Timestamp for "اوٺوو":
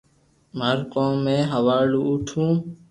2.07-2.47